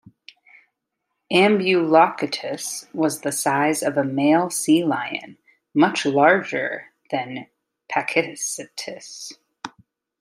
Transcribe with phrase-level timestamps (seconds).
[1.31, 5.37] "Ambulocetus" was the size of a male sea lion,
[5.75, 7.45] much larger than
[7.87, 9.33] "Pakicetus".